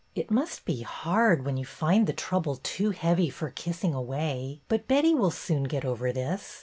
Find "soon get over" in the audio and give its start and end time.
5.29-6.11